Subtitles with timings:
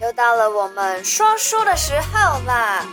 [0.00, 2.84] 又到了我们说书的时候啦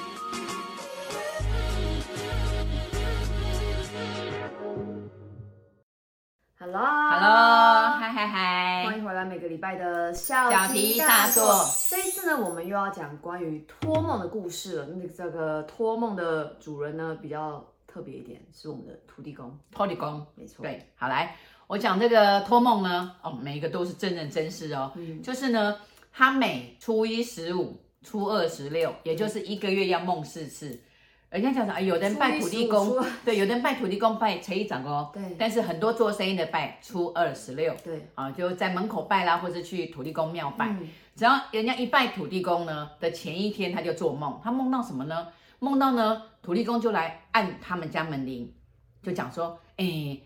[6.59, 8.85] ！Hello，Hello，嗨嗨嗨！
[8.85, 11.65] 欢迎回来每个礼拜的小题大做。
[11.89, 14.85] 这一次呢，我们又要讲关于托梦的故事了。
[14.85, 19.57] 那这个托梦的主人呢，比较特别一点，是我们的土地公。
[19.71, 20.61] 土地公，没错。
[20.61, 21.35] 对，好来。
[21.65, 24.91] 我讲这个托梦呢，哦，每一个都是真人真事哦。
[24.95, 25.77] 嗯，就是呢，
[26.11, 30.79] 他每初一十五、初二十六，也就是一个月要梦四次。
[31.29, 35.09] 人家讲说，哎，有的人拜土地公，对，有的人拜土地公拜初一长哦。
[35.13, 35.23] 对。
[35.39, 37.73] 但是很多做生意的拜初二十六。
[37.83, 38.07] 对。
[38.15, 40.67] 啊，就在门口拜啦，或者去土地公庙拜。
[40.67, 40.89] 嗯。
[41.15, 44.39] 只要人家一拜土地公呢的前一天，他就做梦。
[44.43, 45.27] 他梦到什么呢？
[45.59, 48.53] 梦到呢，土地公就来按他们家门铃，
[49.01, 50.19] 就讲说，哎。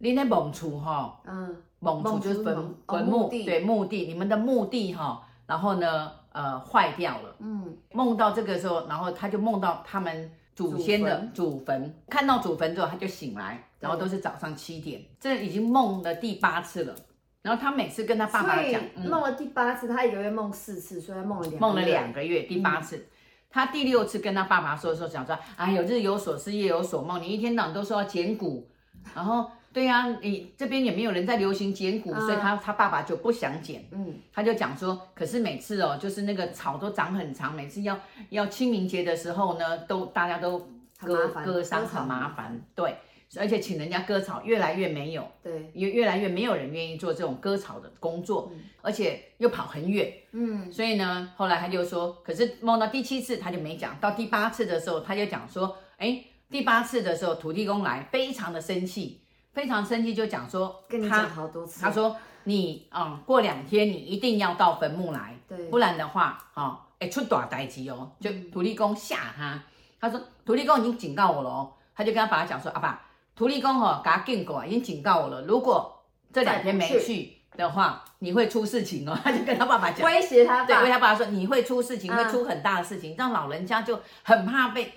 [0.00, 2.54] 你那梦处哈，嗯，梦处就是坟
[2.86, 16.94] 坟墓，对，墓地，你们的墓地哈，然后呢，呃，坏掉了，嗯，梦到这个时候，然后他就梦到他们祖先的祖坟，看到祖坟之后他就醒来，然后都是早上七点，这已经梦了第八次了，
[17.40, 23.08] 然后他每次跟他爸爸讲，梦了第八次，他一个月梦四次，所以他梦了两梦了两个月，第八次，
[23.48, 28.68] 他第六次跟他爸爸说说，想说，哎呦，日有所思，夜有所梦，你一天到晚都说要捡骨，
[29.14, 29.50] 然后。
[29.72, 33.84] 对呀、啊，你这边也没有人在流行剪骨，所以他他爸爸就不想剪。
[33.92, 37.98] 嗯，他就讲说，可是每次哦，就是那个草都长很长，每次要
[38.30, 40.58] 要清明节的时候呢，都大家都
[40.98, 42.60] 割割伤很麻烦。
[42.74, 42.96] 对，
[43.36, 50.12] 而且请人家割草越来越没有，对，越越来越没有人愿意做这种割草的工作，而且又跑很远。
[50.32, 59.20] 嗯，所以呢，后来他就说，可是梦到第七次他就没讲，到第八次的时候他就讲说，哎，第八次的时候土地公来，非常的生气。
[59.58, 61.80] 非常生气，就讲说，跟你讲好多次。
[61.82, 69.60] 他说你啊、嗯，过两天你一定要到坟墓来，对，不然的话，哦，哎，出大代志哦，就土地公吓他。
[70.00, 73.02] 他说土地公已经警告我了哦，他就跟他爸爸讲说，阿爸，
[73.34, 79.18] 土地公哦，给他警告，已经警告我了，如果这两天没去的话，你会出事情哦。
[79.24, 84.94] 他就跟他爸爸讲，威胁他，对，威胁他爸爸说你会出事情，会出很大的事情，让老人家就很怕被。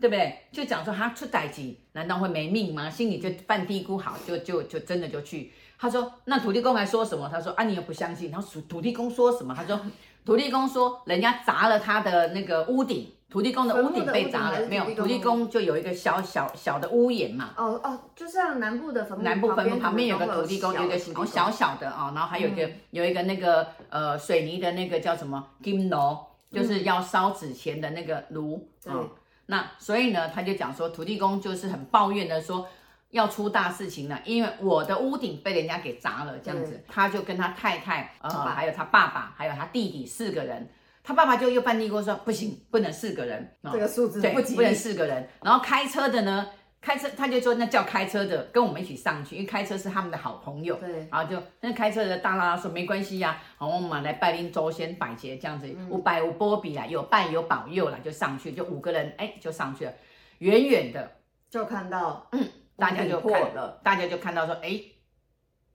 [0.00, 0.38] 对不对？
[0.52, 2.90] 就讲说他出代志，难道会没命吗？
[2.90, 5.52] 心里就犯嘀咕，好，就就就真的就去。
[5.78, 9.78] 他说：“那土地公还说什么？”他说：“啊，你又不相信。”他说：“土地公说什么？”他说
[10.24, 14.84] ：“土地公说人家砸了他的那个屋顶，土地公的屋顶被砸了，没有？
[14.94, 17.50] 土地公就有一个小小小的屋檐嘛。
[17.56, 26.16] 哦哦，就像南部的坟墓，南部坟墓旁边有个土地公，有一个小小的啊，然后还有一个有一个那个呃水泥的那个叫什么金炉，
[26.50, 29.04] 就是要烧纸钱的那个炉啊。”
[29.46, 32.66] 那所以呢，他就讲说，土地公就是很抱怨的说，
[33.10, 40.68] 要出大事情了，因为我的屋顶被人家给砸了，这样子，他就跟他太太，呃，还有他爸爸，还有他弟弟四个人，
[41.02, 46.46] 他爸爸就又犯嘀咕说，不行，不能四个人，这个数字不吉，不能四个人，然后开车的呢。
[46.84, 50.76] 开车，他就说那叫开车的跟我们一起上去，因为开车是他们的好朋友。
[50.76, 59.94] 对，然后就那开车的大拉拉说没关系呀、啊，好，我们来拜您祖先百节这样子，五百五波比啦，有拜有保佑啦，就上去，就五个人哎就上去了，
[60.40, 61.10] 远远的
[61.48, 62.46] 就看到，嗯，
[62.76, 64.78] 大家就看了，大家就看到说，哎，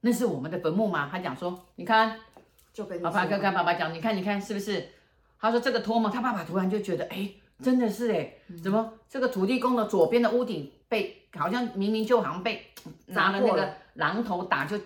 [0.02, 1.09] 那是我们的坟墓吗？
[1.12, 2.20] 他讲说，你看，
[2.72, 4.90] 就跟爸爸跟跟爸爸讲，你看你看是不是？
[5.41, 7.31] 他说这个托梦，他爸爸突然就觉得，哎。
[7.62, 8.34] 真的是哎，
[8.64, 12.66] 怎么这个土地公的左边的屋顶被好像明明就好像被
[13.08, 14.80] 拿了那个榔头打，就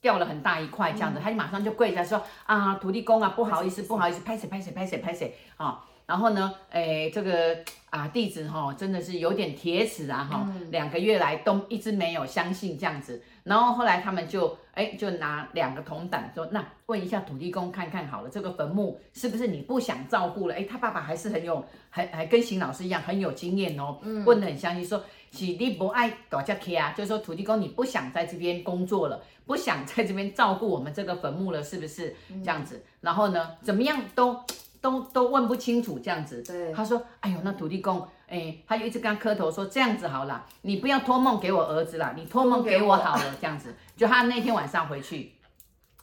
[0.00, 4.48] 掉了很大一块这样子，他就马上就跪下说啊，土地公啊，不好意思，不好意思，拍谁。
[4.48, 5.84] 拍谁拍谁拍谁啊。
[6.06, 7.56] 然后呢，哎，这个
[7.90, 13.20] 啊弟子哈真的是有点铁齿啊哈，两个月来都一直没有相信这样子。
[13.46, 20.54] 然后后来他们就哎就拿两个铜胆说，那问一下土地公看看好了，这个坟墓是不是你不想照顾了？
[20.56, 24.98] 哎，他爸爸还是很有，还还跟邢老师一样很有经验哦，问得很详细，说
[25.30, 32.84] 是你不爱大家去啊，就是说土地公你不想在这边工作了，不想在这边照顾我们这个坟墓了，是不是这样子？
[33.00, 34.42] 然后呢，怎么样都。
[34.86, 43.74] 都都问不清楚这样子，对，他说，哎呦，那土地公，哎，他就一直跟他磕头说，这样子好了，你不要托梦给我儿子了，你托梦给我好了，这样子。
[43.96, 45.32] 就他那天晚上回去，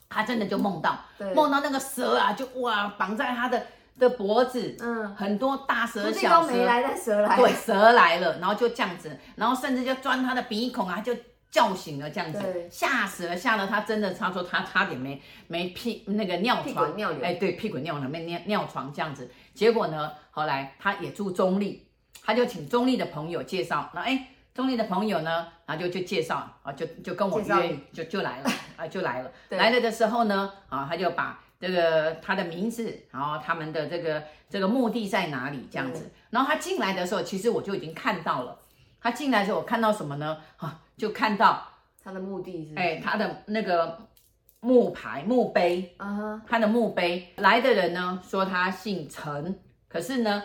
[0.09, 0.99] 他真的就梦到，
[1.33, 3.65] 梦到那个蛇啊，就哇绑在他的
[3.97, 11.15] 的脖子，嗯，很多大蛇小蛇，没来的蛇来，对，蛇来了，然后就这样子，然后甚至就钻他的鼻孔啊，就。
[11.53, 19.29] 叫醒了这样子，吓死了，吓得他真的，他说他差点没没屁那个尿床，尿哎，对，屁滚尿流没尿尿床这样子。
[19.53, 21.85] 结果呢，后来他也住中立，
[22.23, 29.31] 他就请中立的朋友介绍，那哎，中立的朋友呢，然后就就介绍啊，就就跟我约，就就来了 啊，就来了。
[29.49, 36.11] 来了的时候呢，啊，他就把这个他的名字，然后他们的这个这个目的在哪里这样子。
[36.31, 38.57] 然后他进来的时候，其实我就已经看到了。
[38.99, 40.37] 他进来的时候，我看到什么呢？
[40.57, 41.67] 啊，就看到
[42.03, 44.07] 他的墓地是，哎，他的那个
[44.59, 50.43] 墓牌墓碑，啊哈，他的墓碑来的人呢，说他姓陈，可是呢，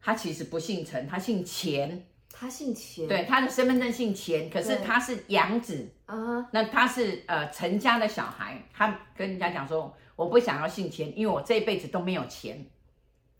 [0.00, 2.06] 他其实不姓陈，他姓钱。
[2.32, 6.16] 他姓钱，对，他的身份证姓钱，可是他是养子啊。
[6.16, 6.46] Uh huh.
[6.52, 12.64] 那他是呃陈家的小孩，他跟人家讲说，我不想要姓钱，因为我这辈子都没有钱。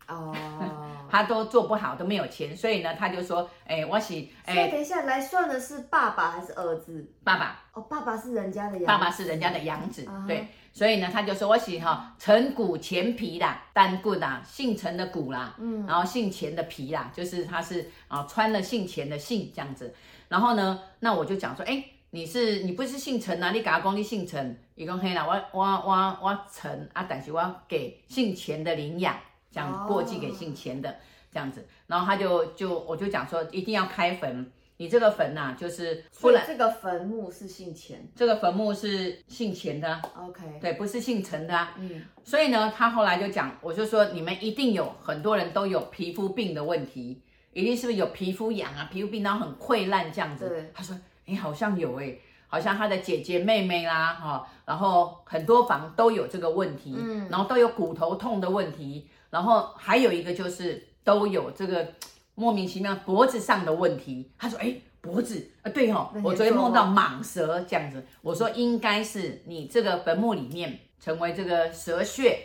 [0.07, 0.90] 哦，oh.
[1.11, 4.13] 他都做不好，都没有钱，所以呢，他就说，哎、欸，我是
[4.45, 7.05] 哎，所以等一下来算的是爸爸还是儿子？
[7.23, 7.59] 爸爸。
[7.73, 10.27] 哦，oh, 爸爸是人家的养，爸爸是人家的养子，uh.
[10.27, 10.47] 对。
[10.73, 19.93] 所以呢，他就说我是哈陈骨钱皮啦，单骨啦，姓陈的骨啦，嗯，然后姓钱的皮啦，就是他是啊穿了姓钱的姓这样子。
[20.29, 23.51] 然后呢，那我就讲说，哎，你是你不是姓陈啊？
[23.51, 29.15] 你甲我讲你姓陈，伊讲嘿啦，我我我我陈啊，但是我给姓钱的领养，
[29.51, 30.95] 这样过继给姓钱的
[31.31, 31.67] 这样子。
[31.87, 34.51] 然后他就就我就讲说，一定要开坟。
[34.77, 40.01] 你这个坟呐、啊，就是不然这个坟墓是姓钱，这个坟墓是姓钱的。
[40.17, 41.75] OK，对，不是姓陈的、啊。
[41.77, 47.21] 嗯，所以呢，他后来就讲，我就说你们一定有很多人都有皮肤病的问题，
[47.53, 50.71] 一定是不是有皮肤痒啊、皮肤病，然后很溃烂这样子。
[50.73, 52.15] 他说，哎，好像有哎，
[52.47, 61.87] 好像他的姐姐妹妹啦，哈、哦，然后很多房都有这个问题，嗯，然后都有骨头痛的问题，然后还有一个就是都有这个。
[62.33, 72.39] 莫名其妙脖子上的问题，他说：“哎，脖子啊，对哦，我昨天梦到蟒蛇这样子。”我说：“应该是你这个坟墓里面成为这个蛇穴，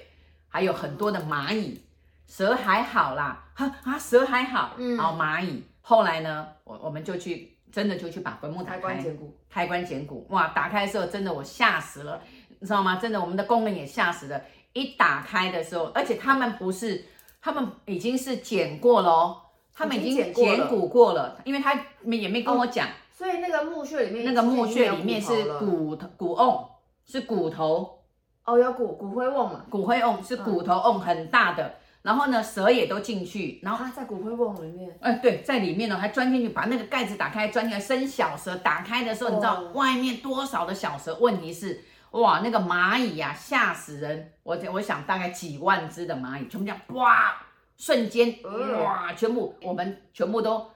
[0.49, 1.81] 还有很多的蚂蚁。
[2.27, 5.62] 蛇还好啦，哈啊，蛇还好，嗯，然后蚂蚁。
[5.81, 10.27] 后来呢，我我们就去，真的就去把坟墓打开，开棺捡骨，开棺捡骨。
[10.31, 12.21] 哇，打开的时候真的我吓死了，
[12.59, 12.97] 你知道吗？
[12.97, 14.43] 真的，我们的工人也吓死了。
[14.76, 17.05] 一打开的时候，而且他们不是，
[17.40, 19.43] 他们已经是剪过了哦。”
[19.78, 26.67] 他们已经剪骨过了，因为他们也没跟我讲，哦，所以那个墓穴里面，那个墓穴里面是骨头骨瓮，
[27.05, 27.99] 是骨头，
[28.46, 41.14] 哦，有骨骨灰瓮嘛，骨灰瓮是骨头瓮很大的，嗯、然后呢蛇也都进去，然后他在骨灰瓮里面，哎对，在里面呢还钻进去把那个盖子打开，钻进来生小蛇，打开的时候，哦、你知道外面多少的小蛇？
[41.20, 41.82] 问题是
[42.21, 47.37] 哇那个蚂蚁呀、啊、吓死人，我我想大概几万只的蚂蚁，全部这样哇。
[47.79, 48.35] 瞬间
[48.83, 50.71] 哇，全部我们全部都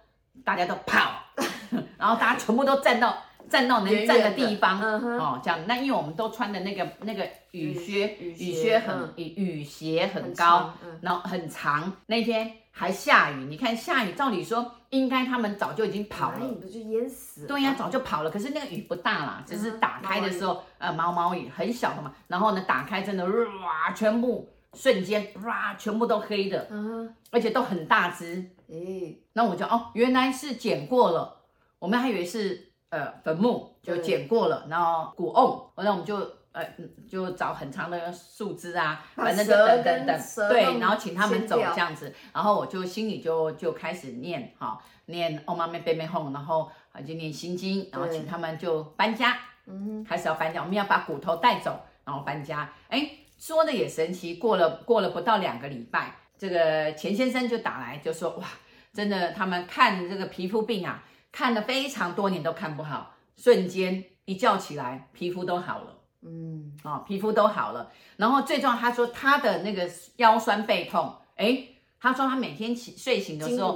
[0.45, 1.13] 大家都跑，
[1.97, 3.17] 然后大家全部都站到
[3.51, 5.59] 站到能站的地方哦，这样。
[5.67, 11.93] 那因为我们都穿的那个那个雨靴，雨靴，很雨、嗯、雨鞋很高，很然后很长。
[12.07, 17.49] 那天还下雨，你看下雨，照理说应该他们早就已经跑了，你不就淹死了？
[17.49, 18.31] 对呀，早就跑了。
[18.31, 22.13] 可是那个雨不大啦，只是打开的时候，呃，毛毛雨很小的嘛。
[22.29, 24.49] 然后呢，打开真的哇，全部。
[24.73, 27.13] 瞬间哇，全部都黑的，嗯、uh，huh.
[27.33, 28.37] 而且都很大只，
[28.69, 31.39] 诶，那我就哦，原来是剪过了，
[31.81, 36.17] 我们还以为是呃坟墓，就捡过了，然后骨瓮，那我们就
[36.53, 36.65] 呃
[37.09, 46.71] 就找很长的树枝啊，反正就等等等，对，然后请他们走这样子，然后我就心里就就开始念哈、哦，念哦妈咪贝贝哄，然后
[47.07, 53.11] 就念心经，然后请他们就搬家，嗯对，开始要搬家，我们要把骨头带走，然后搬家，哎。
[53.41, 58.47] 说的也神奇，过了过了不到两个礼拜，这个钱先生就打来就说，哇，
[58.93, 73.73] 真的他们看这个皮肤病啊，看了非常多年都看不好，瞬间一觉起来皮肤都好了，嗯，哦，皮肤都好了，然后最重要他说他的那个腰酸背痛，诶他说他每天起睡醒的时候，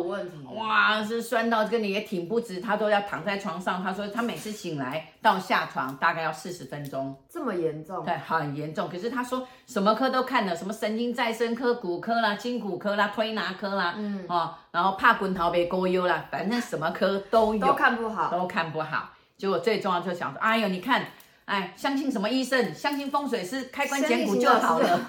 [0.54, 3.82] 哇，是酸到跟你也挺不直，他都要躺在床上。
[3.82, 8.02] 他说他每次醒来到下床大概要四十分钟，这么严重？
[8.02, 8.88] 对，很严重。
[8.88, 19.10] 可是他说什么科都看了，什么神经再生科、骨科啦、筋骨科啦、推拿科啦，嗯，哦，然后怕滚逃别勾忧啦，反正什么科都有，都看不好，都看不好。
[19.36, 21.04] 结果最重要就想说，哎呦，你看。
[21.44, 22.74] 哎，相信什么医生？
[22.74, 25.00] 相信风水师开棺捡骨就好了。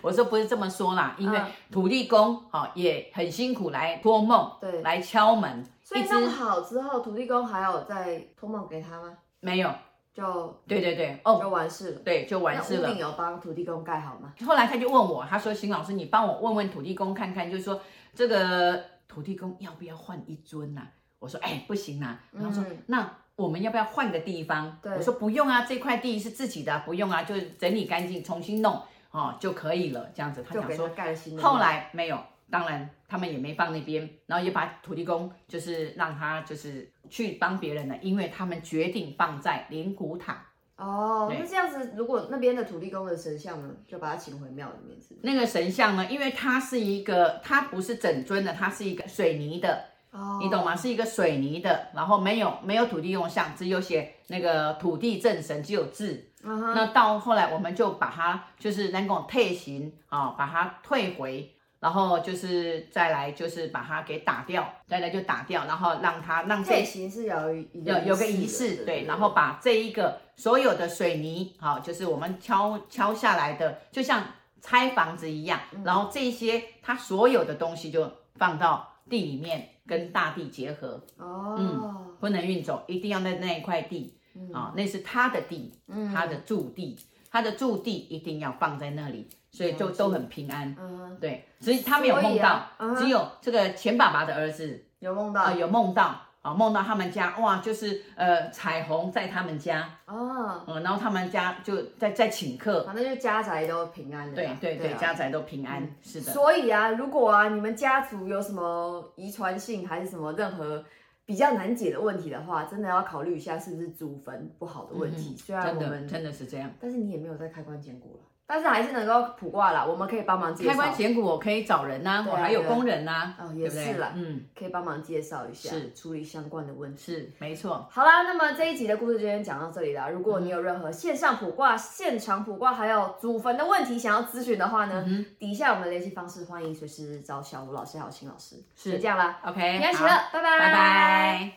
[0.00, 1.38] 我说不是这么说啦，因为
[1.70, 5.62] 土地公哈、哦、也很辛苦来托梦，对，来敲门。
[5.82, 9.18] 所以弄好之后，土地公还有再托梦给他吗？
[9.40, 9.70] 没有，
[10.14, 12.00] 就对对对，哦，就完事了。
[12.00, 12.88] 对，就完事了。
[12.88, 14.32] 屋顶有帮土地公盖好吗？
[14.46, 17.78] 后来他就问我，他说：“邢老师，你帮我问问土地公看看，就是说
[18.14, 20.88] 这个土地公要不要换一尊呐、啊？”
[21.20, 24.78] 我说：“哎，不行啊。”然后说：“嗯、那。”我们要不要换个地方？
[24.82, 28.80] 对我说不用啊，这块地是自己的，不用啊，就整理干净，重新弄
[29.10, 30.10] 哦就可以了。
[30.14, 30.90] 这样子，他想说。
[31.38, 32.18] 后来没有，
[32.50, 45.16] 当然他们也没放那边，然后也把土地公就是让他就是去帮别人了，因为他们决定放在灵骨塔哦，那这样子，如果那边的土地公的神像呢，就把他请回庙里面是，是？
[45.22, 49.99] 那个神像呢，因为它是一个，它不是整尊的，它是一个水泥的，哦，
[50.40, 50.74] 你懂吗？
[50.74, 56.30] 是一个水泥的，然后没有没有土地用像，只有写那个土地正神，只有字。
[56.42, 61.54] 那到后来，我们就把它就是那种退行啊，把它退回。
[61.80, 74.22] 然后就是再来，就是把它给打掉，再来就打掉，然后让它让退形是有有有个仪式，对，对，然后把这一个所有的水泥，好，就是我们敲敲下来的，就像
[74.60, 84.54] 拆房子一样，嗯、然后这些它所有的东西就放到地里面，跟大地结合，哦，嗯，不能运走，一定要在那一块地，啊、嗯。
[84.54, 86.96] 哦，那是他的地，嗯，他的驻地，
[87.28, 89.28] 他的驻地一定要放在那里。
[89.52, 106.32] 所以就都很平安，嗯，对，所以他没有梦到，啊嗯、只有这个钱爸爸的儿子有梦到，呃、有梦到啊，梦到他们家哇，就是呃彩虹在他们家哦，嗯，然后他们家就在在请客，反正就家宅都平安的，对对对，对啊、家宅都平安，嗯、是的。
[106.32, 110.82] 所以啊，如果啊你们家族有什么遗传性还是什么任何
[111.26, 115.34] 比较难解的问题的话，真的要考虑一下是不是祖坟不好的问题。
[115.34, 118.20] 嗯、虽然我们真的，真的是这样，但是你也没有在开棺见过了。
[118.52, 120.70] 但是还是能够卜卦啦，我们可以帮忙介绍。
[120.70, 127.86] 开棺捡骨我可以找人呐、啊，我还有工人呐、啊，哦，也是啦，嗯，可以帮忙介绍一下，是处理相关的问题，是没错。
[127.92, 130.08] 好啦，那么这一集的故事就先讲到这里啦。
[130.08, 138.56] 如果你有任何线上卜卦、现场卜卦，还有祖坟的问题想要咨询的话呢，嗯、底下我们的联系方式，欢迎随时找小吴老师还有秦老师。
[138.74, 141.52] 是这样啦，OK，平安喜乐，拜拜，拜拜。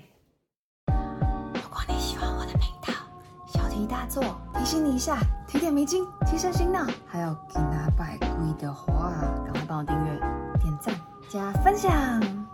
[1.56, 2.94] 如果你喜欢我的频道，
[3.48, 4.24] 小题大做，
[4.54, 5.18] 提醒你一下。
[5.54, 9.12] 提点迷津，提升心脑，还有给拿百贵的话，
[9.46, 10.20] 赶快帮我订阅、
[10.60, 10.96] 点赞、
[11.30, 11.92] 加分享，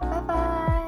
[0.02, 0.79] 拜拜。